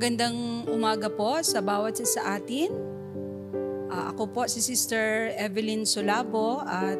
Magandang 0.00 0.64
umaga 0.72 1.12
po 1.12 1.44
sa 1.44 1.60
bawat 1.60 2.00
isa 2.00 2.16
sa 2.24 2.40
atin. 2.40 2.72
Uh, 3.92 4.08
ako 4.08 4.32
po 4.32 4.48
si 4.48 4.64
Sister 4.64 5.28
Evelyn 5.36 5.84
Solabo 5.84 6.64
at 6.64 6.96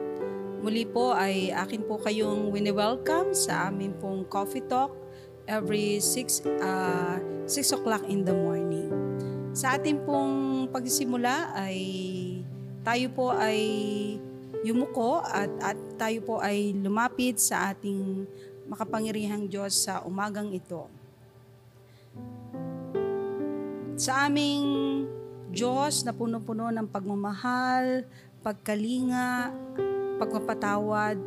muli 0.61 0.85
po 0.85 1.17
ay 1.17 1.49
akin 1.49 1.81
po 1.89 1.97
kayong 1.97 2.53
wini-welcome 2.53 3.33
sa 3.33 3.73
amin 3.73 3.97
pong 3.97 4.29
coffee 4.29 4.61
talk 4.69 4.93
every 5.49 5.97
6 5.97 6.45
uh, 6.61 7.17
6 7.49 7.81
o'clock 7.81 8.05
in 8.05 8.21
the 8.21 8.37
morning. 8.37 8.93
Sa 9.57 9.81
ating 9.81 10.05
pong 10.05 10.69
pagsisimula 10.69 11.57
ay 11.57 11.81
tayo 12.85 13.09
po 13.17 13.33
ay 13.33 13.65
yumuko 14.61 15.25
at, 15.25 15.49
at 15.65 15.79
tayo 15.97 16.21
po 16.21 16.37
ay 16.45 16.77
lumapit 16.77 17.41
sa 17.41 17.73
ating 17.73 18.29
makapangyarihang 18.69 19.49
Diyos 19.49 19.89
sa 19.89 20.05
umagang 20.05 20.53
ito. 20.53 21.00
Sa 24.01 24.25
aming 24.25 24.65
Diyos 25.53 26.09
na 26.09 26.17
puno-puno 26.17 26.73
ng 26.73 26.89
pagmamahal, 26.89 28.09
pagkalinga, 28.41 29.53
pagpapatawad, 30.17 31.21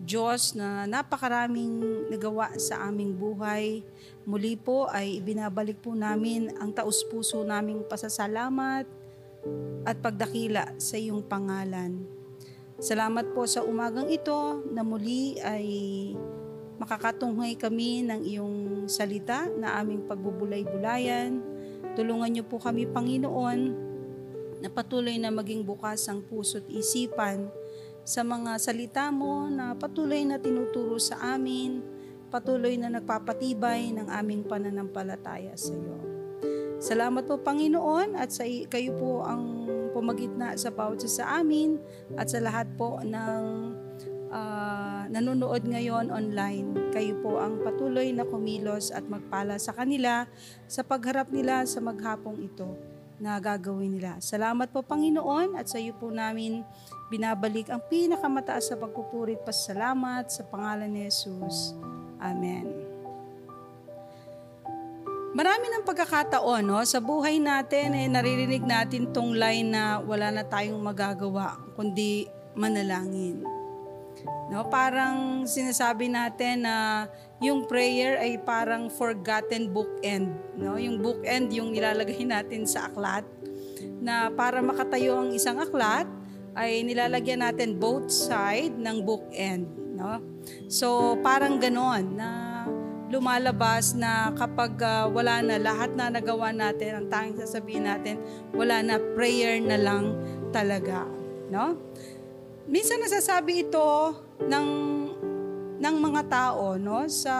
Diyos 0.00 0.56
na 0.56 0.88
napakaraming 0.88 2.08
nagawa 2.08 2.56
sa 2.56 2.80
aming 2.88 3.12
buhay. 3.12 3.84
Muli 4.24 4.56
po 4.56 4.88
ay 4.88 5.20
ibinabalik 5.20 5.84
po 5.84 5.92
namin 5.92 6.48
ang 6.56 6.72
taus-puso 6.72 7.44
naming 7.44 7.84
pasasalamat 7.84 8.88
at 9.84 9.96
pagdakila 10.00 10.80
sa 10.80 10.96
iyong 10.96 11.28
pangalan. 11.28 12.08
Salamat 12.80 13.36
po 13.36 13.44
sa 13.44 13.60
umagang 13.60 14.08
ito 14.08 14.64
na 14.72 14.80
muli 14.80 15.36
ay 15.44 15.68
makakatunghay 16.78 17.54
kami 17.54 18.02
ng 18.02 18.20
iyong 18.26 18.56
salita 18.90 19.46
na 19.58 19.78
aming 19.78 20.06
pagbubulay-bulayan. 20.10 21.38
Tulungan 21.94 22.30
niyo 22.34 22.44
po 22.46 22.58
kami, 22.58 22.90
Panginoon, 22.90 23.60
na 24.64 24.68
patuloy 24.72 25.20
na 25.20 25.28
maging 25.28 25.62
bukas 25.62 26.08
ang 26.08 26.24
puso't 26.24 26.64
isipan 26.72 27.52
sa 28.04 28.20
mga 28.20 28.60
salita 28.60 29.08
mo 29.08 29.48
na 29.48 29.72
patuloy 29.72 30.28
na 30.28 30.36
tinuturo 30.36 31.00
sa 31.00 31.36
amin, 31.36 31.80
patuloy 32.28 32.76
na 32.76 32.92
nagpapatibay 32.92 33.96
ng 33.96 34.12
aming 34.12 34.44
pananampalataya 34.44 35.56
sa 35.56 35.72
iyo. 35.72 35.96
Salamat 36.84 37.24
po 37.24 37.40
Panginoon 37.40 38.12
at 38.20 38.28
sa 38.28 38.44
kayo 38.44 38.92
po 39.00 39.24
ang 39.24 39.64
pumagitna 39.96 40.52
sa 40.60 40.68
bawat 40.68 41.00
sa 41.08 41.40
amin 41.40 41.80
at 42.20 42.28
sa 42.28 42.44
lahat 42.44 42.68
po 42.76 43.00
ng 43.00 43.72
uh, 44.34 45.06
nanonood 45.08 45.62
ngayon 45.62 46.10
online. 46.10 46.90
Kayo 46.90 47.14
po 47.22 47.38
ang 47.38 47.62
patuloy 47.62 48.10
na 48.10 48.26
kumilos 48.26 48.90
at 48.90 49.06
magpala 49.06 49.56
sa 49.62 49.70
kanila 49.70 50.26
sa 50.66 50.82
pagharap 50.82 51.30
nila 51.30 51.62
sa 51.64 51.78
maghapong 51.78 52.42
ito 52.42 52.74
na 53.22 53.38
gagawin 53.38 53.94
nila. 53.94 54.18
Salamat 54.18 54.74
po 54.74 54.82
Panginoon 54.82 55.54
at 55.54 55.70
sa 55.70 55.78
iyo 55.78 55.94
po 55.94 56.10
namin 56.10 56.66
binabalik 57.14 57.70
ang 57.70 57.78
pinakamataas 57.86 58.74
sa 58.74 58.76
pagpupurit 58.76 59.38
pasalamat 59.46 60.26
sa 60.26 60.42
pangalan 60.50 60.90
ni 60.90 61.06
Jesus. 61.06 61.78
Amen. 62.18 62.66
Marami 65.34 65.66
ng 65.66 65.82
pagkakataon 65.82 66.62
no, 66.62 66.78
sa 66.86 67.02
buhay 67.02 67.42
natin 67.42 67.90
eh, 67.98 68.06
naririnig 68.06 68.62
natin 68.62 69.10
tong 69.10 69.34
line 69.34 69.66
na 69.66 69.98
wala 69.98 70.30
na 70.30 70.46
tayong 70.46 70.78
magagawa 70.78 71.58
kundi 71.74 72.30
manalangin. 72.54 73.53
No, 74.52 74.68
parang 74.68 75.48
sinasabi 75.48 76.12
natin 76.12 76.68
na 76.68 77.08
yung 77.40 77.64
prayer 77.64 78.20
ay 78.20 78.36
parang 78.36 78.92
forgotten 78.92 79.72
bookend, 79.72 80.28
no? 80.60 80.76
Yung 80.76 81.00
bookend 81.00 81.48
yung 81.52 81.72
nilalagay 81.72 82.28
natin 82.34 82.68
sa 82.68 82.92
aklat 82.92 83.24
na 84.04 84.28
para 84.28 84.60
makatayo 84.60 85.16
ang 85.16 85.32
isang 85.32 85.56
aklat 85.56 86.04
ay 86.54 86.84
nilalagyan 86.84 87.40
natin 87.40 87.80
both 87.80 88.12
side 88.12 88.76
ng 88.76 89.00
bookend, 89.00 89.64
no? 89.96 90.20
So 90.68 91.16
parang 91.24 91.56
ganon 91.56 92.20
na 92.20 92.28
lumalabas 93.08 93.94
na 93.94 94.34
kapag 94.34 94.76
uh, 94.82 95.06
wala 95.06 95.40
na 95.40 95.56
lahat 95.56 95.94
na 95.96 96.10
nagawa 96.10 96.50
natin, 96.50 96.98
ang 96.98 97.06
tanging 97.08 97.38
sasabihin 97.40 97.86
natin, 97.86 98.20
wala 98.52 98.82
na 98.82 99.00
prayer 99.14 99.56
na 99.62 99.78
lang 99.78 100.18
talaga, 100.52 101.06
no? 101.48 101.78
Minsan 102.64 103.04
nasasabi 103.04 103.68
ito 103.68 104.23
ng 104.42 104.68
ng 105.78 105.96
mga 106.00 106.22
tao 106.30 106.80
no 106.80 107.04
sa 107.10 107.34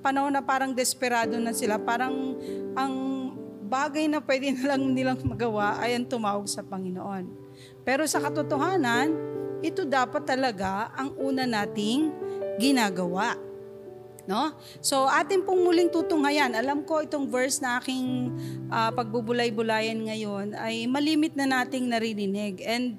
panahon 0.00 0.32
na 0.32 0.40
parang 0.40 0.72
desperado 0.72 1.36
na 1.36 1.52
sila, 1.52 1.76
parang 1.76 2.36
ang 2.72 2.94
bagay 3.70 4.10
na 4.10 4.18
pwede 4.24 4.50
na 4.56 4.74
lang 4.74 4.82
nilang 4.90 5.20
magawa 5.22 5.78
ay 5.78 5.94
ang 5.94 6.08
tumawag 6.08 6.48
sa 6.48 6.64
Panginoon. 6.64 7.30
Pero 7.84 8.02
sa 8.08 8.18
katotohanan, 8.18 9.12
ito 9.60 9.84
dapat 9.84 10.24
talaga 10.24 10.90
ang 10.96 11.14
una 11.20 11.44
nating 11.44 12.10
ginagawa. 12.56 13.36
No? 14.24 14.56
So 14.80 15.06
atin 15.06 15.44
pong 15.44 15.62
muling 15.62 15.92
tutunghayan. 15.92 16.56
Alam 16.56 16.82
ko 16.88 17.04
itong 17.04 17.28
verse 17.28 17.60
na 17.60 17.78
aking 17.78 18.32
uh, 18.72 18.90
pagbubulay-bulayan 18.96 20.00
ngayon 20.00 20.56
ay 20.56 20.88
malimit 20.88 21.36
na 21.36 21.46
nating 21.46 21.92
naririnig. 21.92 22.64
And 22.64 22.98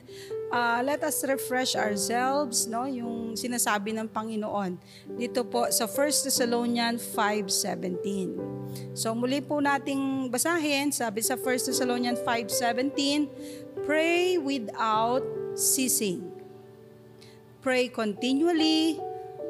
uh, 0.51 0.83
let 0.83 1.01
us 1.01 1.23
refresh 1.23 1.73
ourselves, 1.73 2.67
no, 2.67 2.85
yung 2.85 3.33
sinasabi 3.33 3.95
ng 3.95 4.05
Panginoon. 4.11 4.77
Dito 5.15 5.47
po 5.47 5.71
sa 5.71 5.87
1 5.87 6.27
Thessalonians 6.27 7.01
5.17. 7.15 8.93
So 8.93 9.15
muli 9.15 9.39
po 9.39 9.63
nating 9.63 10.27
basahin, 10.29 10.91
sabi 10.91 11.23
sa 11.23 11.39
1 11.39 11.71
Thessalonians 11.71 12.19
5.17, 12.27 13.87
Pray 13.87 14.37
without 14.37 15.23
ceasing. 15.55 16.27
Pray 17.63 17.89
continually 17.89 18.99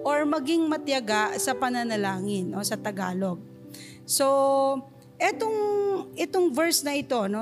or 0.05 0.25
maging 0.25 0.69
matyaga 0.69 1.35
sa 1.37 1.53
pananalangin, 1.57 2.53
no, 2.53 2.63
sa 2.65 2.77
Tagalog. 2.77 3.41
So, 4.03 4.25
etong 5.21 5.57
itong 6.17 6.49
verse 6.51 6.81
na 6.81 6.97
ito, 6.97 7.17
no, 7.29 7.39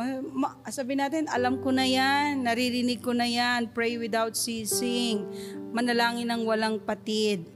sabi 0.69 0.99
natin, 0.99 1.25
alam 1.31 1.57
ko 1.63 1.71
na 1.73 1.87
yan, 1.87 2.43
naririnig 2.43 3.01
ko 3.01 3.15
na 3.15 3.25
yan, 3.25 3.71
pray 3.71 3.95
without 3.95 4.35
ceasing, 4.35 5.25
manalangin 5.71 6.29
ng 6.29 6.43
walang 6.45 6.77
patid. 6.77 7.47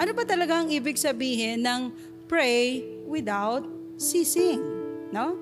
Ano 0.00 0.12
ba 0.16 0.24
talaga 0.24 0.60
ang 0.60 0.68
ibig 0.72 0.96
sabihin 0.96 1.62
ng 1.64 1.92
pray 2.28 2.84
without 3.08 3.64
ceasing? 3.96 4.60
No? 5.12 5.36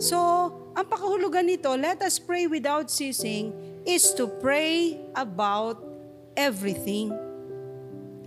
So, 0.00 0.16
ang 0.74 0.86
pakahulugan 0.86 1.46
nito, 1.46 1.70
let 1.74 2.00
us 2.00 2.18
pray 2.18 2.46
without 2.46 2.88
ceasing, 2.88 3.52
is 3.84 4.14
to 4.14 4.30
pray 4.40 5.00
about 5.18 5.80
everything. 6.38 7.10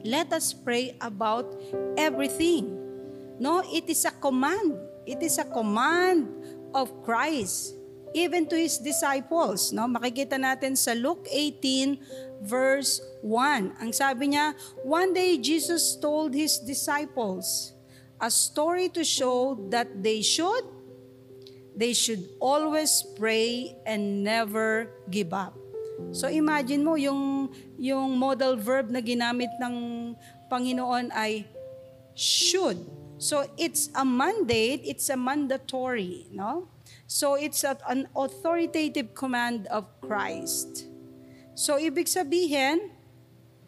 Let 0.04 0.36
us 0.36 0.52
pray 0.52 1.00
about 1.00 1.48
everything. 1.96 2.83
No, 3.44 3.60
it 3.68 3.92
is 3.92 4.08
a 4.08 4.16
command 4.16 4.94
It 5.04 5.20
is 5.20 5.36
a 5.36 5.44
command 5.48 6.32
of 6.72 6.88
Christ 7.04 7.76
even 8.14 8.46
to 8.46 8.56
his 8.56 8.78
disciples, 8.78 9.74
no? 9.74 9.90
Makikita 9.90 10.38
natin 10.38 10.78
sa 10.78 10.94
Luke 10.94 11.26
18 11.28 12.46
verse 12.46 13.02
1. 13.26 13.82
Ang 13.82 13.92
sabi 13.92 14.38
niya, 14.38 14.54
one 14.86 15.12
day 15.18 15.42
Jesus 15.42 15.98
told 15.98 16.32
his 16.32 16.62
disciples 16.62 17.74
a 18.22 18.30
story 18.30 18.88
to 18.94 19.04
show 19.04 19.58
that 19.74 19.90
they 19.92 20.22
should 20.22 20.64
they 21.74 21.92
should 21.92 22.22
always 22.38 23.02
pray 23.18 23.74
and 23.84 24.22
never 24.24 24.88
give 25.10 25.34
up. 25.34 25.58
So 26.14 26.30
imagine 26.30 26.86
mo 26.86 26.96
yung 26.96 27.52
yung 27.76 28.16
modal 28.16 28.56
verb 28.56 28.94
na 28.94 29.02
ginamit 29.02 29.52
ng 29.58 29.76
Panginoon 30.48 31.10
ay 31.12 31.50
should 32.14 32.78
So 33.24 33.48
it's 33.56 33.88
a 33.96 34.04
mandate, 34.04 34.84
it's 34.84 35.08
a 35.08 35.16
mandatory, 35.16 36.28
no? 36.28 36.68
So 37.08 37.40
it's 37.40 37.64
a, 37.64 37.80
an 37.88 38.12
authoritative 38.12 39.16
command 39.16 39.64
of 39.72 39.88
Christ. 40.04 40.92
So 41.56 41.80
ibig 41.80 42.12
sabihin, 42.12 42.92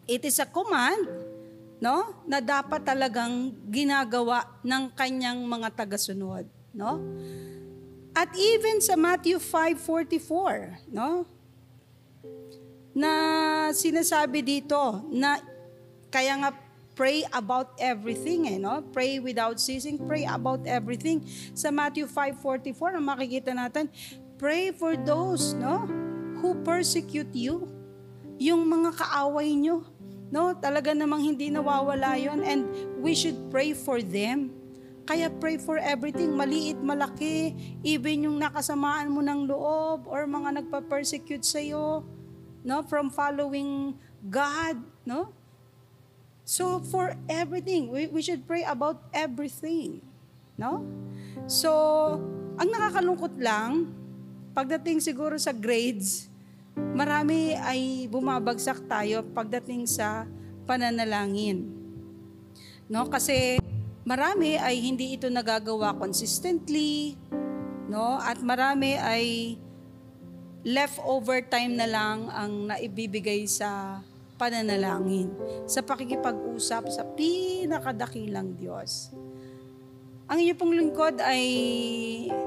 it 0.04 0.28
is 0.28 0.36
a 0.36 0.44
command, 0.44 1.08
no? 1.80 2.20
Na 2.28 2.44
dapat 2.44 2.84
talagang 2.84 3.56
ginagawa 3.72 4.44
ng 4.60 4.92
kanyang 4.92 5.40
mga 5.48 5.72
tagasunod, 5.72 6.44
no? 6.76 7.00
At 8.12 8.36
even 8.36 8.84
sa 8.84 8.92
Matthew 8.92 9.40
5:44, 9.40 10.84
no? 10.92 11.24
Na 12.92 13.12
sinasabi 13.72 14.44
dito 14.44 15.00
na 15.08 15.40
kaya 16.12 16.44
nga 16.44 16.65
pray 16.96 17.28
about 17.30 17.76
everything 17.76 18.48
eh, 18.48 18.56
no? 18.56 18.80
Pray 18.90 19.20
without 19.20 19.60
ceasing, 19.60 20.00
pray 20.00 20.24
about 20.24 20.64
everything. 20.64 21.22
Sa 21.52 21.68
Matthew 21.68 22.08
5:44, 22.08 22.96
ang 22.96 23.04
makikita 23.04 23.52
natin, 23.52 23.92
pray 24.40 24.72
for 24.72 24.96
those, 24.96 25.52
no, 25.60 25.84
who 26.40 26.56
persecute 26.64 27.30
you. 27.36 27.68
Yung 28.40 28.64
mga 28.64 28.96
kaaway 28.96 29.52
nyo, 29.52 29.84
no? 30.32 30.56
Talaga 30.56 30.96
namang 30.96 31.20
hindi 31.20 31.52
nawawala 31.52 32.16
'yon 32.16 32.40
and 32.40 32.64
we 33.04 33.12
should 33.12 33.36
pray 33.52 33.76
for 33.76 34.00
them. 34.00 34.56
Kaya 35.06 35.30
pray 35.30 35.54
for 35.54 35.78
everything, 35.78 36.34
maliit, 36.34 36.82
malaki, 36.82 37.54
even 37.86 38.26
yung 38.26 38.42
nakasamaan 38.42 39.06
mo 39.06 39.22
ng 39.22 39.46
loob 39.46 40.02
or 40.10 40.26
mga 40.26 40.58
nagpa-persecute 40.58 41.46
sa 41.46 41.62
iyo, 41.62 42.02
no, 42.66 42.82
from 42.90 43.06
following 43.14 43.94
God, 44.26 44.82
no? 45.06 45.30
So 46.46 46.78
for 46.78 47.18
everything, 47.26 47.90
we, 47.90 48.06
we 48.06 48.22
should 48.22 48.46
pray 48.46 48.62
about 48.62 49.02
everything. 49.10 49.98
No? 50.54 50.86
So, 51.50 51.70
ang 52.54 52.70
nakakalungkot 52.70 53.34
lang, 53.42 53.90
pagdating 54.54 55.02
siguro 55.02 55.34
sa 55.42 55.50
grades, 55.50 56.30
marami 56.94 57.58
ay 57.58 58.06
bumabagsak 58.06 58.86
tayo 58.86 59.26
pagdating 59.34 59.90
sa 59.90 60.22
pananalangin. 60.70 61.66
No? 62.86 63.10
Kasi 63.10 63.58
marami 64.06 64.54
ay 64.54 64.78
hindi 64.78 65.18
ito 65.18 65.26
nagagawa 65.26 65.98
consistently, 65.98 67.18
no? 67.90 68.22
At 68.22 68.38
marami 68.38 68.94
ay 68.94 69.58
leftover 70.62 71.42
time 71.42 71.74
na 71.74 71.90
lang 71.90 72.30
ang 72.30 72.70
naibibigay 72.70 73.50
sa 73.50 73.98
pananalangin, 74.36 75.32
sa 75.64 75.82
pakikipag-usap 75.82 76.92
sa 76.92 77.02
pinakadakilang 77.16 78.54
Diyos. 78.54 79.10
Ang 80.26 80.42
inyo 80.42 80.54
pong 80.58 80.74
lingkod 80.74 81.22
ay 81.22 81.44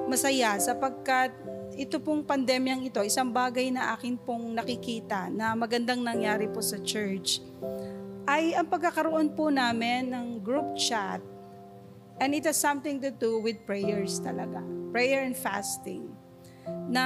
masaya 0.05 0.59
sapagkat 0.59 1.31
ito 1.79 1.95
pong 2.03 2.27
pandemyang 2.27 2.83
ito, 2.83 2.99
isang 2.99 3.31
bagay 3.31 3.71
na 3.71 3.95
akin 3.95 4.19
pong 4.19 4.51
nakikita 4.51 5.31
na 5.31 5.55
magandang 5.55 6.03
nangyari 6.03 6.51
po 6.51 6.59
sa 6.59 6.75
church 6.83 7.39
ay 8.27 8.51
ang 8.51 8.67
pagkakaroon 8.67 9.31
po 9.31 9.47
namin 9.47 10.11
ng 10.11 10.43
group 10.43 10.75
chat 10.75 11.23
and 12.19 12.35
it 12.35 12.43
has 12.43 12.59
something 12.59 12.99
to 12.99 13.09
do 13.09 13.39
with 13.39 13.57
prayers 13.63 14.19
talaga. 14.19 14.59
Prayer 14.91 15.23
and 15.23 15.39
fasting 15.39 16.11
na 16.91 17.05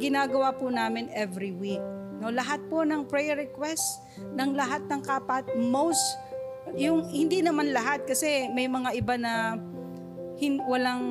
ginagawa 0.00 0.50
po 0.54 0.72
namin 0.72 1.12
every 1.12 1.52
week. 1.52 1.95
No, 2.20 2.32
lahat 2.32 2.64
po 2.72 2.82
ng 2.82 3.04
prayer 3.08 3.36
requests 3.36 4.00
ng 4.16 4.56
lahat 4.56 4.84
ng 4.88 5.00
kapat, 5.04 5.44
most 5.56 6.02
yung 6.74 7.06
hindi 7.06 7.44
naman 7.44 7.70
lahat 7.70 8.02
kasi 8.08 8.50
may 8.50 8.66
mga 8.66 8.90
iba 8.98 9.14
na 9.14 9.54
hin, 10.40 10.58
walang 10.66 11.04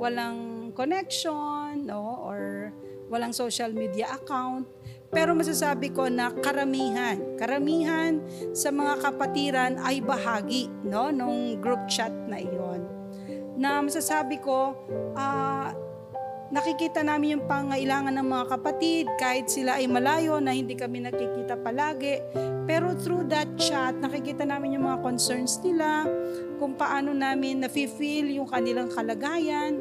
walang 0.00 0.72
connection, 0.72 1.84
no, 1.84 2.24
or 2.24 2.72
walang 3.12 3.36
social 3.36 3.70
media 3.70 4.10
account. 4.16 4.66
Pero 5.10 5.34
masasabi 5.34 5.90
ko 5.90 6.06
na 6.06 6.30
karamihan, 6.30 7.18
karamihan 7.34 8.22
sa 8.54 8.70
mga 8.70 9.02
kapatiran 9.02 9.74
ay 9.82 9.98
bahagi 9.98 10.70
no 10.86 11.10
nung 11.10 11.58
group 11.58 11.82
chat 11.90 12.14
na 12.30 12.38
iyon. 12.38 12.86
Na 13.58 13.82
masasabi 13.82 14.38
ko, 14.38 14.72
uh, 15.18 15.74
nakikita 16.50 17.06
namin 17.06 17.38
yung 17.38 17.44
pangailangan 17.46 18.18
ng 18.18 18.26
mga 18.26 18.44
kapatid 18.58 19.06
kahit 19.22 19.46
sila 19.46 19.78
ay 19.78 19.86
malayo 19.86 20.42
na 20.42 20.50
hindi 20.50 20.74
kami 20.74 20.98
nakikita 21.06 21.54
palagi. 21.54 22.18
Pero 22.66 22.94
through 22.98 23.30
that 23.30 23.46
chat, 23.54 23.94
nakikita 23.98 24.42
namin 24.42 24.78
yung 24.78 24.86
mga 24.90 25.02
concerns 25.02 25.62
nila, 25.62 26.06
kung 26.58 26.74
paano 26.74 27.14
namin 27.14 27.62
nafe-feel 27.62 28.34
yung 28.34 28.50
kanilang 28.50 28.90
kalagayan, 28.90 29.78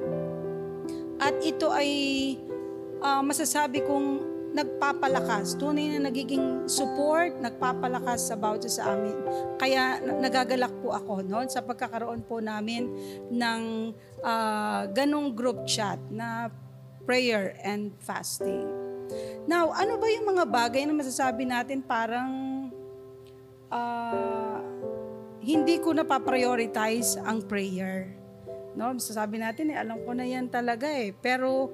at 1.20 1.36
ito 1.44 1.68
ay 1.74 1.92
uh, 3.04 3.20
masasabi 3.20 3.84
kong 3.84 4.29
nagpapalakas, 4.50 5.53
tunay 5.58 5.94
na 5.98 6.10
nagiging 6.10 6.65
support, 6.65 7.38
nagpapalakas 7.38 8.29
sa 8.29 8.36
bawat 8.36 8.65
sa 8.65 8.98
amin. 8.98 9.13
Kaya 9.62 10.01
nagagalak 10.01 10.74
po 10.82 10.94
ako 10.94 11.22
no, 11.22 11.46
sa 11.46 11.62
pagkakaroon 11.62 12.25
po 12.25 12.41
namin 12.41 12.89
ng 13.29 13.94
uh, 14.25 14.89
ganong 14.89 15.38
group 15.38 15.70
chat 15.70 16.01
na 16.10 16.50
prayer 17.06 17.58
and 17.62 17.94
fasting. 18.01 18.65
Now, 19.50 19.74
ano 19.74 19.98
ba 19.98 20.08
yung 20.10 20.29
mga 20.29 20.46
bagay 20.46 20.86
na 20.86 20.94
masasabi 20.94 21.46
natin 21.50 21.82
parang 21.82 22.29
uh, 23.74 24.62
hindi 25.41 25.82
ko 25.82 25.98
na 25.98 26.06
pa-prioritize 26.06 27.18
ang 27.18 27.41
prayer? 27.50 28.13
No, 28.77 28.94
sasabi 29.01 29.41
natin, 29.41 29.74
eh, 29.74 29.77
alam 29.82 29.98
ko 30.06 30.13
na 30.13 30.24
yan 30.24 30.46
talaga 30.48 30.86
eh. 30.86 31.10
Pero, 31.12 31.74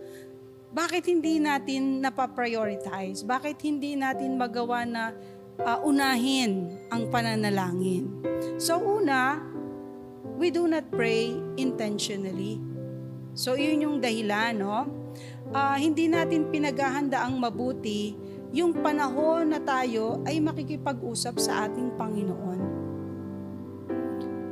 bakit 0.75 1.07
hindi 1.07 1.39
natin 1.39 2.03
napaprioritize? 2.03 3.23
Bakit 3.23 3.63
hindi 3.63 3.95
natin 3.95 4.35
magawa 4.35 4.83
na 4.83 5.15
uh, 5.55 5.79
unahin 5.87 6.67
ang 6.91 7.07
pananalangin? 7.07 8.11
So, 8.59 8.83
una, 8.83 9.39
we 10.35 10.51
do 10.51 10.67
not 10.67 10.91
pray 10.91 11.31
intentionally. 11.55 12.59
So, 13.31 13.55
yun 13.55 13.87
yung 13.87 13.97
dahilan, 14.03 14.59
no? 14.59 14.83
Uh, 15.55 15.79
hindi 15.79 16.11
natin 16.11 16.51
pinaghahanda 16.51 17.23
ang 17.23 17.39
mabuti 17.39 18.11
yung 18.51 18.75
panahon 18.75 19.55
na 19.55 19.63
tayo 19.63 20.19
ay 20.27 20.43
makikipag-usap 20.43 21.39
sa 21.39 21.71
ating 21.71 21.95
Panginoon 21.95 22.83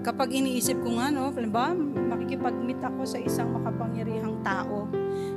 kapag 0.03 0.35
iniisip 0.35 0.83
ko 0.83 0.99
nga, 0.99 1.07
no, 1.07 1.31
ba, 1.31 1.71
makikipag-meet 2.11 2.83
ako 2.83 3.07
sa 3.07 3.23
isang 3.23 3.55
makapangyarihang 3.55 4.43
tao, 4.43 4.91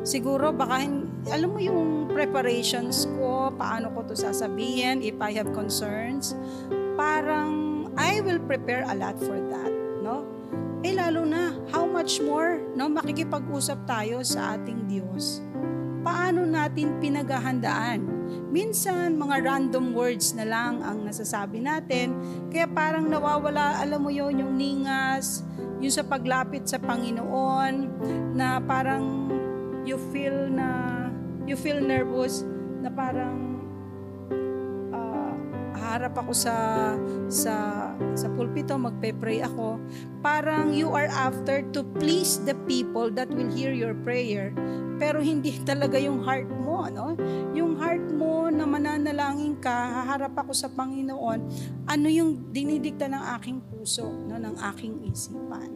siguro 0.06 0.54
baka, 0.54 0.86
alam 1.34 1.50
mo 1.50 1.58
yung 1.58 2.06
preparations 2.14 3.10
ko, 3.18 3.50
paano 3.58 3.90
ko 3.90 4.06
to 4.06 4.14
sasabihin, 4.14 5.02
if 5.02 5.18
I 5.18 5.34
have 5.34 5.50
concerns, 5.50 6.38
parang 6.94 7.90
I 7.98 8.22
will 8.22 8.38
prepare 8.38 8.86
a 8.86 8.94
lot 8.94 9.18
for 9.18 9.36
that, 9.50 9.72
no? 10.00 10.22
Eh 10.86 10.94
lalo 10.94 11.26
na, 11.26 11.50
how 11.74 11.82
much 11.84 12.22
more, 12.22 12.62
no, 12.78 12.86
makikipag-usap 12.86 13.82
tayo 13.90 14.22
sa 14.22 14.54
ating 14.54 14.86
Diyos. 14.86 15.42
Paano 16.06 16.46
natin 16.46 17.02
pinaghahandaan 17.02 18.16
Minsan, 18.50 19.18
mga 19.18 19.42
random 19.42 19.92
words 19.94 20.34
na 20.34 20.46
lang 20.46 20.82
ang 20.82 21.06
nasasabi 21.06 21.62
natin. 21.62 22.14
Kaya 22.50 22.66
parang 22.66 23.06
nawawala, 23.06 23.82
alam 23.82 24.02
mo 24.02 24.10
yon 24.10 24.40
yung 24.40 24.54
ningas, 24.56 25.44
yung 25.82 25.92
sa 25.92 26.06
paglapit 26.06 26.66
sa 26.66 26.80
Panginoon, 26.80 27.74
na 28.34 28.58
parang 28.62 29.25
you 29.86 29.96
feel 30.10 30.50
na, 30.50 31.08
you 31.46 31.54
feel 31.54 31.78
nervous, 31.78 32.42
na 32.82 32.90
parang 32.90 33.62
uh, 34.90 35.32
harap 35.78 36.18
ako 36.18 36.34
sa 36.34 36.54
sa 37.26 37.54
sa 38.14 38.28
pulpito 38.36 38.78
magpe-pray 38.78 39.42
ako 39.42 39.80
parang 40.22 40.70
you 40.70 40.92
are 40.94 41.10
after 41.10 41.64
to 41.74 41.82
please 41.98 42.38
the 42.46 42.54
people 42.68 43.10
that 43.10 43.26
will 43.32 43.50
hear 43.50 43.72
your 43.72 43.96
prayer 44.06 44.52
pero 44.96 45.20
hindi 45.20 45.60
talaga 45.68 46.00
yung 46.00 46.24
heart 46.24 46.48
mo, 46.48 46.88
no? 46.88 47.12
Yung 47.52 47.76
heart 47.76 48.04
mo 48.16 48.48
na 48.48 48.64
mananalangin 48.64 49.60
ka, 49.60 49.72
haharap 50.02 50.32
ako 50.36 50.56
sa 50.56 50.72
Panginoon, 50.72 51.40
ano 51.84 52.06
yung 52.08 52.48
dinidikta 52.50 53.04
ng 53.08 53.24
aking 53.36 53.60
puso, 53.68 54.08
no, 54.08 54.40
ng 54.40 54.56
aking 54.72 55.04
isipan. 55.04 55.75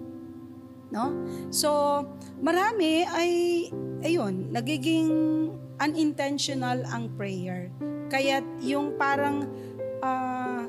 No? 0.90 1.14
So, 1.54 2.02
marami 2.42 3.06
ay 3.06 3.30
ayun, 4.02 4.50
nagiging 4.50 5.10
unintentional 5.80 6.84
ang 6.90 7.14
prayer. 7.16 7.72
Kaya 8.10 8.42
yung 8.60 8.98
parang 8.98 9.46
uh, 10.02 10.66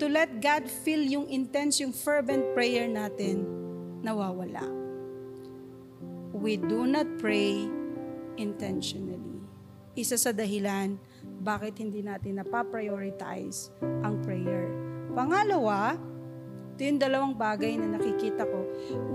to 0.00 0.06
let 0.08 0.40
God 0.40 0.66
feel 0.66 1.02
yung 1.02 1.26
intense, 1.28 1.82
yung 1.84 1.92
fervent 1.92 2.54
prayer 2.56 2.88
natin, 2.88 3.44
nawawala. 4.00 4.64
We 6.32 6.56
do 6.56 6.86
not 6.86 7.18
pray 7.18 7.66
intentionally. 8.38 9.42
Isa 9.98 10.14
sa 10.14 10.30
dahilan 10.30 10.94
bakit 11.42 11.82
hindi 11.82 12.06
natin 12.06 12.38
napaprioritize 12.38 13.74
ang 14.06 14.22
prayer. 14.22 14.70
Pangalawa, 15.18 15.98
ito 16.78 16.86
yung 16.86 17.02
dalawang 17.02 17.34
bagay 17.34 17.74
na 17.74 17.98
nakikita 17.98 18.46
ko. 18.46 18.62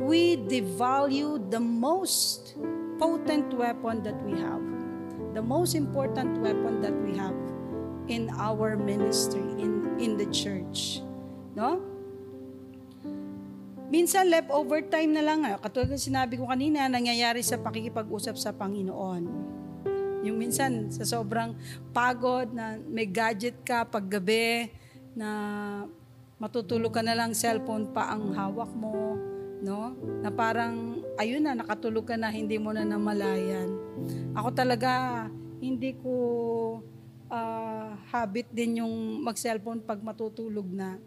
We 0.04 0.36
devalue 0.36 1.40
the 1.48 1.64
most 1.64 2.60
potent 3.00 3.56
weapon 3.56 4.04
that 4.04 4.20
we 4.28 4.36
have. 4.36 4.60
The 5.32 5.40
most 5.40 5.72
important 5.72 6.44
weapon 6.44 6.84
that 6.84 6.92
we 6.92 7.16
have 7.16 7.32
in 8.12 8.28
our 8.36 8.76
ministry, 8.76 9.48
in, 9.64 9.96
in 9.96 10.20
the 10.20 10.28
church. 10.28 11.00
No? 11.56 11.80
Minsan 13.88 14.28
leftover 14.28 14.84
time 14.84 15.16
na 15.16 15.24
lang, 15.24 15.48
ah. 15.48 15.56
katulad 15.56 15.96
ng 15.96 16.04
sinabi 16.04 16.36
ko 16.36 16.52
kanina, 16.52 16.92
nangyayari 16.92 17.40
sa 17.40 17.56
pakikipag-usap 17.56 18.36
sa 18.36 18.52
Panginoon. 18.52 19.24
Yung 20.28 20.36
minsan 20.36 20.92
sa 20.92 21.08
sobrang 21.08 21.56
pagod 21.96 22.52
na 22.52 22.76
may 22.92 23.08
gadget 23.08 23.56
ka 23.64 23.88
paggabi 23.88 24.68
na 25.16 25.32
matutulog 26.44 26.92
ka 26.92 27.00
na 27.00 27.16
lang 27.16 27.32
cellphone 27.32 27.88
pa 27.96 28.12
ang 28.12 28.36
hawak 28.36 28.76
mo, 28.76 29.16
no? 29.64 29.96
Na 30.20 30.28
parang 30.28 31.00
ayun 31.16 31.40
na 31.40 31.56
nakatulog 31.56 32.04
ka 32.04 32.20
na 32.20 32.28
hindi 32.28 32.60
mo 32.60 32.76
na 32.76 32.84
namalayan. 32.84 33.72
Ako 34.36 34.52
talaga 34.52 35.24
hindi 35.64 35.96
ko 36.04 36.12
uh, 37.32 37.96
habit 38.12 38.52
din 38.52 38.84
yung 38.84 39.24
mag-cellphone 39.24 39.80
pag 39.80 40.04
matutulog 40.04 40.68
na. 40.68 41.00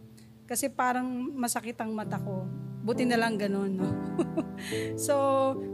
Kasi 0.48 0.72
parang 0.72 1.04
masakit 1.36 1.76
ang 1.84 1.92
mata 1.92 2.16
ko. 2.16 2.48
Buti 2.80 3.04
na 3.04 3.20
lang 3.20 3.36
ganun, 3.36 3.76
no? 3.76 3.90
so, 4.96 5.14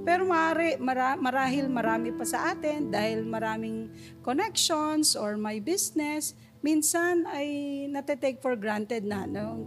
pero 0.03 0.27
mari, 0.27 0.75
mara, 0.83 1.15
marahil 1.15 1.71
marami 1.71 2.11
pa 2.11 2.27
sa 2.27 2.51
atin 2.51 2.91
dahil 2.91 3.23
maraming 3.23 3.93
connections 4.27 5.15
or 5.15 5.39
my 5.39 5.61
business, 5.63 6.35
minsan 6.63 7.27
ay 7.29 7.47
nate-take 7.91 8.39
for 8.41 8.55
granted 8.55 9.05
na 9.05 9.27
no? 9.27 9.63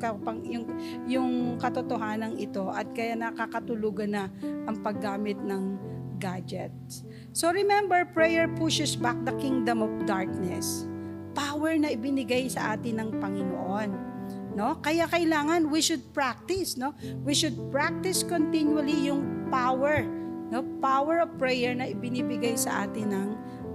yung, 0.48 0.66
yung, 1.06 1.32
katotohanan 1.62 2.40
ito 2.40 2.72
at 2.72 2.90
kaya 2.96 3.16
nakakatulugan 3.16 4.12
na 4.16 4.24
ang 4.68 4.80
paggamit 4.82 5.38
ng 5.44 5.78
gadgets. 6.18 7.04
So 7.36 7.52
remember, 7.52 8.08
prayer 8.16 8.48
pushes 8.56 8.96
back 8.96 9.20
the 9.28 9.36
kingdom 9.38 9.84
of 9.84 9.92
darkness. 10.08 10.88
Power 11.36 11.76
na 11.76 11.92
ibinigay 11.92 12.48
sa 12.48 12.80
atin 12.80 13.04
ng 13.04 13.10
Panginoon 13.20 14.16
No? 14.56 14.80
Kaya 14.80 15.06
kailangan 15.12 15.68
we 15.68 15.84
should 15.84 16.16
practice, 16.16 16.80
no? 16.80 16.96
We 17.28 17.36
should 17.36 17.60
practice 17.76 18.24
continually 18.24 19.12
yung 19.12 19.52
power, 19.52 20.08
no? 20.48 20.64
Power 20.80 21.28
of 21.28 21.36
prayer 21.36 21.76
na 21.76 21.92
ibinibigay 21.92 22.56
sa 22.56 22.88
atin 22.88 23.12
ng 23.12 23.30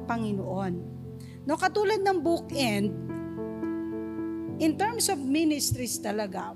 Panginoon. 0.09 0.75
No, 1.45 1.61
katulad 1.61 2.01
ng 2.01 2.25
bookend, 2.25 2.97
in 4.61 4.77
terms 4.77 5.09
of 5.09 5.17
ministries 5.17 5.97
talaga, 5.97 6.53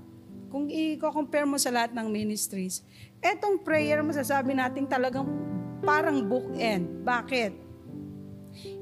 kung 0.52 0.68
i-compare 0.68 1.48
mo 1.48 1.56
sa 1.56 1.72
lahat 1.72 1.96
ng 1.96 2.06
ministries, 2.12 2.84
etong 3.24 3.64
prayer 3.64 4.04
masasabi 4.04 4.52
natin 4.52 4.84
talagang 4.84 5.26
parang 5.80 6.20
bookend. 6.22 7.02
Bakit? 7.02 7.52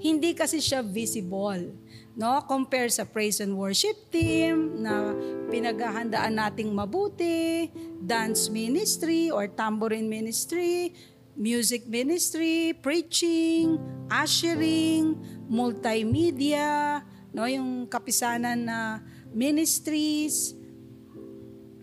Hindi 0.03 0.37
kasi 0.37 0.61
siya 0.61 0.85
visible. 0.85 1.73
No? 2.13 2.45
Compare 2.45 2.93
sa 2.93 3.09
praise 3.09 3.41
and 3.41 3.57
worship 3.57 3.97
team 4.13 4.85
na 4.85 5.17
pinaghahandaan 5.49 6.37
nating 6.37 6.75
mabuti, 6.75 7.73
dance 8.05 8.53
ministry 8.53 9.33
or 9.33 9.49
tambourine 9.49 10.11
ministry, 10.11 10.93
music 11.39 11.89
ministry, 11.89 12.77
preaching, 12.85 13.81
ushering, 14.13 15.17
multimedia, 15.49 17.01
no, 17.33 17.49
yung 17.49 17.89
kapisanan 17.89 18.69
na 18.69 19.01
ministries, 19.33 20.53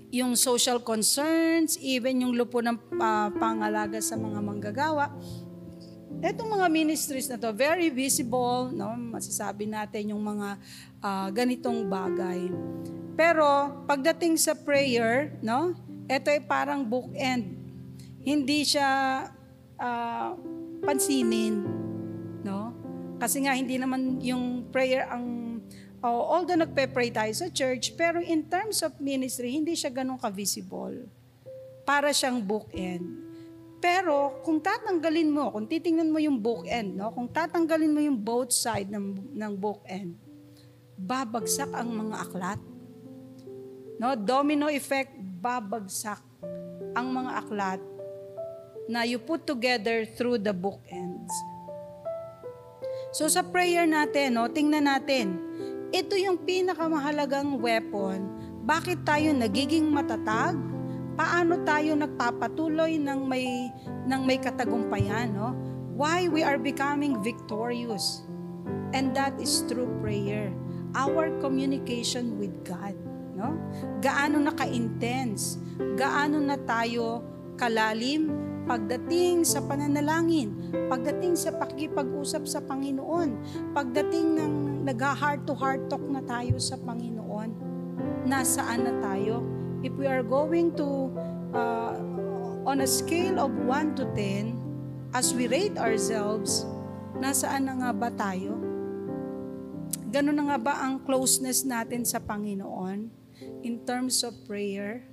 yung 0.10 0.34
social 0.34 0.82
concerns, 0.82 1.78
even 1.82 2.26
yung 2.26 2.34
lupo 2.34 2.62
ng 2.62 2.78
uh, 2.98 3.30
pangalaga 3.38 4.02
sa 4.02 4.18
mga 4.18 4.42
manggagawa. 4.42 5.14
Itong 6.20 6.50
mga 6.50 6.68
ministries 6.74 7.30
na 7.30 7.38
to, 7.38 7.54
very 7.54 7.94
visible, 7.94 8.74
no? 8.74 8.98
masasabi 8.98 9.70
natin 9.70 10.14
yung 10.14 10.22
mga 10.26 10.58
uh, 11.02 11.28
ganitong 11.30 11.86
bagay. 11.86 12.50
Pero 13.14 13.46
pagdating 13.86 14.36
sa 14.42 14.58
prayer, 14.58 15.38
no? 15.46 15.78
ito 16.10 16.28
ay 16.34 16.42
parang 16.42 16.82
bookend. 16.82 17.54
Hindi 18.26 18.66
siya 18.66 18.90
uh, 19.78 20.34
pansinin. 20.82 21.89
Kasi 23.20 23.44
nga 23.44 23.54
hindi 23.54 23.76
naman 23.76 24.24
yung 24.24 24.72
prayer 24.72 25.04
ang 25.12 25.60
oh, 26.00 26.24
although 26.40 26.56
nagpe-pray 26.56 27.12
tayo 27.12 27.32
sa 27.36 27.52
church, 27.52 27.94
pero 28.00 28.24
in 28.24 28.48
terms 28.48 28.80
of 28.80 28.96
ministry, 29.04 29.52
hindi 29.52 29.76
siya 29.76 29.92
ganun 29.92 30.20
ka-visible. 30.20 31.04
Para 31.84 32.16
siyang 32.16 32.40
bookend. 32.40 33.28
Pero 33.80 34.40
kung 34.44 34.60
tatanggalin 34.60 35.30
mo, 35.32 35.52
kung 35.52 35.68
titingnan 35.68 36.12
mo 36.12 36.20
yung 36.20 36.40
bookend, 36.40 37.00
no? 37.00 37.12
kung 37.16 37.32
tatanggalin 37.32 37.92
mo 37.92 38.00
yung 38.04 38.20
both 38.20 38.52
side 38.52 38.92
ng, 38.92 39.36
ng 39.36 39.54
bookend, 39.56 40.16
babagsak 41.00 41.72
ang 41.72 41.88
mga 41.92 42.16
aklat. 42.28 42.60
No? 44.00 44.16
Domino 44.20 44.68
effect, 44.68 45.16
babagsak 45.20 46.20
ang 46.92 47.08
mga 47.08 47.32
aklat 47.40 47.82
na 48.92 49.08
you 49.08 49.16
put 49.22 49.48
together 49.48 50.04
through 50.04 50.36
the 50.36 50.52
bookends. 50.52 51.32
So 53.10 53.26
sa 53.26 53.42
prayer 53.42 53.90
natin, 53.90 54.38
no, 54.38 54.46
tingnan 54.50 54.86
natin, 54.86 55.38
ito 55.90 56.14
yung 56.14 56.42
pinakamahalagang 56.46 57.58
weapon. 57.58 58.30
Bakit 58.66 59.02
tayo 59.02 59.34
nagiging 59.34 59.90
matatag? 59.90 60.70
paano 61.20 61.60
tayo 61.68 62.00
nagpapatuloy 62.00 62.96
ng 62.96 63.28
may 63.28 63.68
ng 64.08 64.22
may 64.24 64.40
katagumpayan, 64.40 65.36
no? 65.36 65.52
Why 66.00 66.32
we 66.32 66.48
are 66.48 66.56
becoming 66.56 67.20
victorious. 67.20 68.24
And 68.96 69.12
that 69.20 69.36
is 69.36 69.68
through 69.68 70.00
prayer. 70.00 70.56
Our 70.96 71.36
communication 71.44 72.40
with 72.40 72.56
God, 72.64 72.96
no? 73.36 73.60
Gaano 74.00 74.40
na 74.40 74.56
ka-intense, 74.56 75.60
gaano 76.00 76.40
na 76.40 76.56
tayo 76.56 77.20
kalalim 77.60 78.32
pagdating 78.70 79.42
sa 79.42 79.66
pananalangin, 79.66 80.54
pagdating 80.94 81.34
sa 81.34 81.50
pakikipag-usap 81.58 82.46
sa 82.46 82.62
Panginoon, 82.62 83.34
pagdating 83.74 84.38
ng 84.38 84.54
nag-heart 84.86 85.50
to 85.50 85.58
heart 85.58 85.90
talk 85.90 86.06
na 86.06 86.22
tayo 86.22 86.62
sa 86.62 86.78
Panginoon, 86.78 87.50
nasaan 88.30 88.86
na 88.86 88.94
tayo? 89.02 89.60
if 89.84 89.94
we 89.96 90.08
are 90.08 90.24
going 90.24 90.76
to, 90.76 91.12
uh, 91.56 91.96
on 92.68 92.84
a 92.84 92.90
scale 92.90 93.40
of 93.40 93.52
1 93.64 93.96
to 93.96 94.04
10, 94.16 94.56
as 95.16 95.32
we 95.34 95.48
rate 95.48 95.78
ourselves, 95.80 96.68
nasaan 97.18 97.66
na 97.66 97.74
nga 97.80 97.92
ba 97.96 98.10
tayo? 98.12 98.60
Ganun 100.10 100.36
na 100.36 100.44
nga 100.54 100.60
ba 100.60 100.74
ang 100.84 101.02
closeness 101.06 101.64
natin 101.64 102.04
sa 102.04 102.20
Panginoon 102.20 103.10
in 103.64 103.82
terms 103.88 104.22
of 104.26 104.36
prayer? 104.46 105.06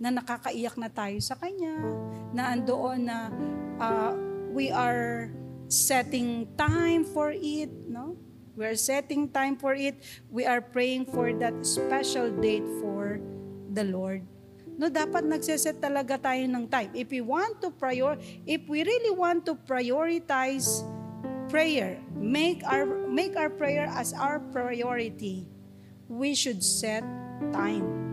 Na 0.00 0.08
nakakaiyak 0.08 0.80
na 0.80 0.88
tayo 0.88 1.20
sa 1.20 1.36
Kanya, 1.36 1.76
na 2.32 2.56
andoon 2.56 3.04
na 3.04 3.28
uh, 3.76 4.16
we 4.48 4.72
are 4.72 5.28
setting 5.68 6.48
time 6.56 7.04
for 7.04 7.30
it, 7.30 7.70
no? 7.86 8.16
We 8.56 8.66
are 8.66 8.76
setting 8.76 9.30
time 9.30 9.56
for 9.56 9.72
it. 9.72 10.02
We 10.28 10.44
are 10.44 10.60
praying 10.60 11.12
for 11.12 11.32
that 11.38 11.64
special 11.64 12.28
date 12.28 12.66
for 12.82 13.22
the 13.70 13.86
Lord. 13.86 14.26
No, 14.80 14.88
dapat 14.88 15.28
nagseset 15.28 15.78
talaga 15.78 16.16
tayo 16.16 16.44
ng 16.48 16.64
time. 16.66 16.90
If 16.96 17.12
we 17.12 17.20
want 17.20 17.60
to 17.60 17.68
prior, 17.68 18.16
if 18.48 18.64
we 18.64 18.80
really 18.80 19.12
want 19.12 19.44
to 19.46 19.54
prioritize 19.54 20.82
prayer, 21.52 22.00
make 22.16 22.64
our 22.64 22.88
make 23.06 23.36
our 23.36 23.52
prayer 23.52 23.86
as 23.92 24.16
our 24.16 24.40
priority, 24.50 25.44
we 26.08 26.32
should 26.32 26.64
set 26.64 27.04
time. 27.52 28.09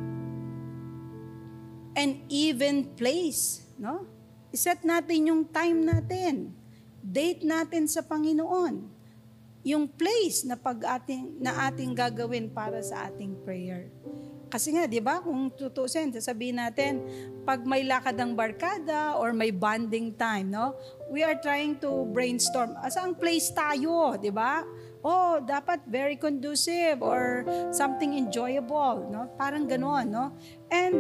And 1.97 2.21
even 2.29 2.93
place, 2.93 3.65
no? 3.81 4.05
Iset 4.53 4.86
natin 4.86 5.33
yung 5.33 5.49
time 5.49 5.81
natin. 5.81 6.53
Date 7.01 7.41
natin 7.41 7.89
sa 7.89 8.05
Panginoon. 8.05 8.86
Yung 9.65 9.89
place 9.89 10.45
na 10.45 10.53
pag 10.53 10.77
ating 10.77 11.41
na 11.41 11.65
ating 11.67 11.97
gagawin 11.97 12.53
para 12.53 12.79
sa 12.86 13.10
ating 13.10 13.41
prayer. 13.41 13.89
Kasi 14.47 14.71
nga, 14.71 14.88
di 14.88 15.03
ba, 15.03 15.19
kung 15.19 15.51
tutusin, 15.51 16.07
sasabihin 16.07 16.55
natin, 16.55 17.03
pag 17.43 17.67
may 17.67 17.83
lakad 17.83 18.15
ng 18.15 18.31
barkada 18.31 19.19
or 19.19 19.36
may 19.36 19.51
bonding 19.51 20.15
time, 20.15 20.47
no? 20.47 20.71
We 21.12 21.19
are 21.19 21.36
trying 21.36 21.83
to 21.83 22.07
brainstorm. 22.15 22.71
Saan 22.88 23.19
place 23.19 23.51
tayo, 23.51 24.15
di 24.15 24.31
ba? 24.31 24.63
Oh, 25.03 25.43
dapat 25.43 25.83
very 25.83 26.15
conducive 26.15 27.03
or 27.03 27.43
something 27.75 28.15
enjoyable, 28.15 29.12
no? 29.12 29.27
Parang 29.36 29.67
ganoon, 29.67 30.07
no? 30.07 30.31
And 30.71 30.95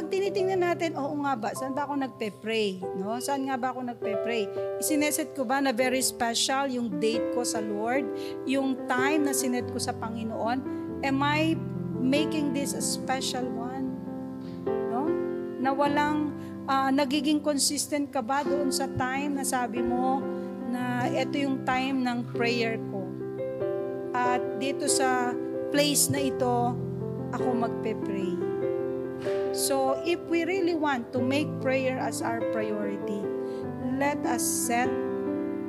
pag 0.00 0.08
tinitingnan 0.08 0.64
natin, 0.64 0.96
oo 0.96 1.12
nga 1.28 1.36
ba, 1.36 1.52
saan 1.52 1.76
ba 1.76 1.84
ako 1.84 2.00
nagpe-pray? 2.00 2.80
No? 2.96 3.20
Saan 3.20 3.44
nga 3.44 3.60
ba 3.60 3.76
ako 3.76 3.84
nagpe-pray? 3.84 4.48
Isineset 4.80 5.36
ko 5.36 5.44
ba 5.44 5.60
na 5.60 5.76
very 5.76 6.00
special 6.00 6.72
yung 6.72 6.96
date 6.96 7.36
ko 7.36 7.44
sa 7.44 7.60
Lord? 7.60 8.08
Yung 8.48 8.88
time 8.88 9.28
na 9.28 9.36
sinet 9.36 9.68
ko 9.68 9.76
sa 9.76 9.92
Panginoon? 9.92 10.64
Am 11.04 11.20
I 11.20 11.52
making 12.00 12.56
this 12.56 12.72
a 12.72 12.80
special 12.80 13.44
one. 13.52 13.92
No? 14.64 15.04
Na 15.60 15.70
walang 15.76 16.32
uh, 16.64 16.88
nagiging 16.88 17.44
consistent 17.44 18.08
ka 18.08 18.24
ba 18.24 18.40
doon 18.40 18.72
sa 18.72 18.88
time 18.96 19.36
na 19.36 19.44
sabi 19.44 19.84
mo 19.84 20.24
na 20.72 21.12
ito 21.12 21.36
yung 21.36 21.60
time 21.68 22.00
ng 22.00 22.32
prayer 22.32 22.80
ko. 22.88 23.04
At 24.16 24.40
dito 24.56 24.88
sa 24.88 25.36
place 25.70 26.08
na 26.08 26.24
ito, 26.24 26.74
ako 27.30 27.48
magpe-pray. 27.52 28.49
So, 29.50 29.98
if 30.06 30.22
we 30.30 30.46
really 30.46 30.78
want 30.78 31.10
to 31.12 31.18
make 31.18 31.50
prayer 31.58 31.98
as 31.98 32.22
our 32.22 32.38
priority, 32.54 33.18
let 33.98 34.22
us 34.22 34.42
set 34.42 34.86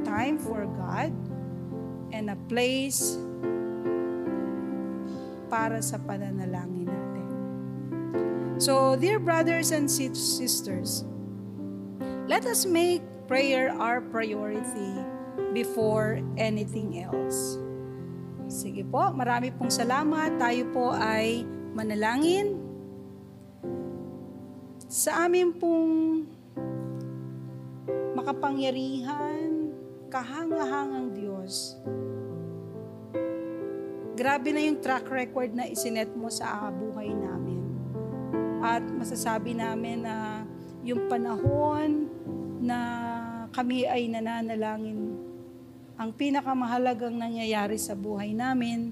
time 0.05 0.37
for 0.37 0.69
God 0.77 1.09
and 2.13 2.29
a 2.29 2.37
place 2.45 3.17
para 5.49 5.81
sa 5.81 5.97
pananalangin 5.97 6.85
natin. 6.85 7.27
So, 8.61 8.93
dear 8.93 9.17
brothers 9.17 9.73
and 9.73 9.89
sisters, 9.89 11.01
let 12.29 12.45
us 12.45 12.69
make 12.69 13.01
prayer 13.25 13.73
our 13.81 13.97
priority 13.97 14.93
before 15.57 16.21
anything 16.37 17.01
else. 17.01 17.57
Sige 18.45 18.85
po, 18.85 19.09
marami 19.09 19.49
pong 19.57 19.73
salamat. 19.73 20.37
Tayo 20.37 20.69
po 20.69 20.93
ay 20.93 21.41
manalangin. 21.73 22.60
Sa 24.91 25.23
amin 25.23 25.55
pong 25.55 26.27
makapangyarihan, 28.11 29.71
kahangahangang 30.11 31.15
Diyos, 31.15 31.79
grabe 34.19 34.51
na 34.51 34.59
yung 34.59 34.83
track 34.83 35.07
record 35.07 35.55
na 35.55 35.63
isinet 35.63 36.11
mo 36.11 36.27
sa 36.27 36.67
buhay 36.67 37.07
namin. 37.07 37.63
At 38.59 38.83
masasabi 38.83 39.55
namin 39.55 40.03
na 40.03 40.43
yung 40.83 41.07
panahon 41.07 42.11
na 42.59 42.79
kami 43.55 43.87
ay 43.87 44.11
nananalangin, 44.11 45.15
ang 45.95 46.11
pinakamahalagang 46.11 47.15
nangyayari 47.15 47.79
sa 47.79 47.95
buhay 47.95 48.35
namin, 48.35 48.91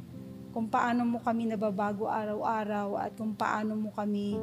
kung 0.55 0.71
paano 0.71 1.03
mo 1.03 1.19
kami 1.19 1.51
nababago 1.51 2.07
araw-araw 2.07 2.95
at 3.03 3.12
kung 3.19 3.35
paano 3.35 3.75
mo 3.75 3.91
kami 3.91 4.39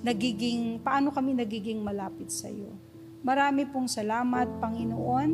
nagiging, 0.00 0.80
paano 0.80 1.12
kami 1.12 1.36
nagiging 1.36 1.80
malapit 1.80 2.32
sa 2.32 2.48
iyo. 2.48 2.72
Marami 3.20 3.68
pong 3.68 3.84
salamat, 3.84 4.48
Panginoon, 4.64 5.30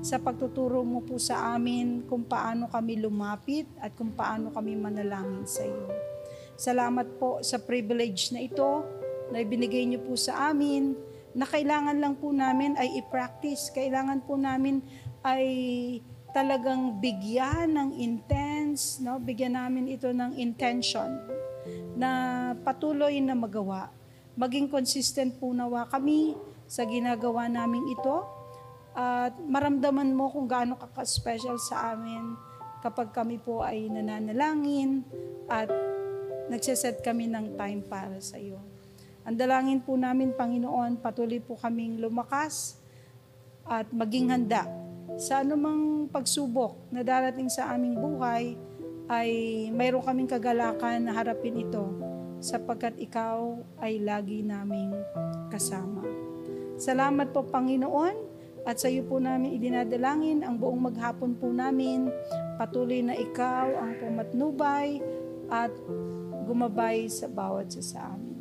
sa 0.00 0.16
pagtuturo 0.16 0.80
mo 0.80 1.04
po 1.04 1.20
sa 1.20 1.52
amin 1.52 2.08
kung 2.08 2.24
paano 2.24 2.64
kami 2.72 2.96
lumapit 2.96 3.68
at 3.76 3.92
kung 3.92 4.16
paano 4.16 4.48
kami 4.48 4.72
manalangin 4.72 5.44
sa 5.44 5.68
iyo. 5.68 5.92
Salamat 6.56 7.20
po 7.20 7.44
sa 7.44 7.60
privilege 7.60 8.32
na 8.32 8.40
ito 8.40 8.80
na 9.28 9.44
ibinigay 9.44 9.84
niyo 9.84 10.00
po 10.00 10.16
sa 10.16 10.48
amin 10.48 10.96
na 11.36 11.44
kailangan 11.44 12.00
lang 12.00 12.16
po 12.16 12.32
namin 12.32 12.72
ay 12.80 13.04
i-practice. 13.04 13.68
Kailangan 13.76 14.24
po 14.24 14.40
namin 14.40 14.80
ay 15.20 15.44
talagang 16.32 16.96
bigyan 16.96 17.76
ng 17.76 17.90
intense, 18.00 19.04
no? 19.04 19.20
bigyan 19.20 19.60
namin 19.60 19.92
ito 19.92 20.08
ng 20.08 20.40
intention 20.40 21.20
na 21.92 22.10
patuloy 22.64 23.20
na 23.20 23.36
magawa. 23.36 23.92
Maging 24.36 24.68
consistent 24.68 25.40
po 25.40 25.56
nawa 25.56 25.88
kami 25.88 26.36
sa 26.68 26.84
ginagawa 26.84 27.48
namin 27.48 27.88
ito 27.88 28.20
at 28.92 29.32
maramdaman 29.40 30.12
mo 30.12 30.28
kung 30.28 30.44
gaano 30.44 30.76
ka-special 30.76 31.56
sa 31.56 31.96
amin 31.96 32.36
kapag 32.84 33.16
kami 33.16 33.40
po 33.40 33.64
ay 33.64 33.88
nananalangin 33.88 35.00
at 35.48 35.72
nagsiset 36.52 37.00
kami 37.00 37.32
ng 37.32 37.56
time 37.56 37.80
para 37.88 38.20
sa 38.20 38.36
iyo. 38.36 38.60
Ang 39.24 39.40
dalangin 39.40 39.80
po 39.80 39.96
namin, 39.96 40.36
Panginoon, 40.36 41.00
patuloy 41.00 41.40
po 41.40 41.56
kaming 41.56 41.98
lumakas 41.98 42.78
at 43.64 43.88
maging 43.90 44.30
handa 44.30 44.68
sa 45.16 45.40
anumang 45.40 46.12
pagsubok 46.12 46.92
na 46.92 47.00
darating 47.00 47.48
sa 47.48 47.72
aming 47.72 47.96
buhay, 47.96 48.54
ay 49.06 49.30
mayroon 49.70 50.02
kaming 50.02 50.28
kagalakan 50.28 51.08
na 51.08 51.14
harapin 51.14 51.56
ito 51.62 52.15
sapagkat 52.46 52.94
ikaw 53.02 53.58
ay 53.82 53.98
lagi 53.98 54.46
naming 54.46 54.94
kasama. 55.50 56.06
Salamat 56.78 57.34
po 57.34 57.42
Panginoon 57.42 58.14
at 58.62 58.78
sa 58.78 58.86
iyo 58.86 59.02
po 59.02 59.18
namin 59.18 59.58
idinadalangin 59.58 60.46
ang 60.46 60.54
buong 60.54 60.86
maghapon 60.86 61.34
po 61.34 61.50
namin. 61.50 62.06
Patuloy 62.54 63.02
na 63.02 63.18
ikaw 63.18 63.74
ang 63.82 63.98
pumatnubay 63.98 65.02
at 65.50 65.74
gumabay 66.46 67.10
sa 67.10 67.26
bawat 67.26 67.74
sa 67.74 67.82
sa 67.82 67.98
amin. 68.14 68.38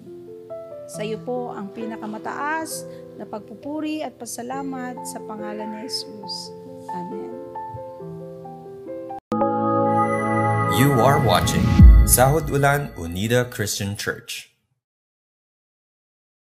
Sa 0.85 1.01
iyo 1.01 1.17
po 1.25 1.49
ang 1.49 1.73
pinakamataas 1.73 2.85
na 3.17 3.25
pagpupuri 3.25 4.05
at 4.05 4.13
pasalamat 4.21 5.01
sa 5.01 5.17
pangalan 5.25 5.81
ni 5.81 5.89
Jesus. 5.89 6.53
Amen. 6.93 7.33
You 10.75 10.93
are 11.01 11.17
watching 11.23 11.94
Sahod 12.05 12.51
Ulan 12.51 12.93
Unida 12.95 13.49
Christian 13.49 13.97
Church. 13.97 14.54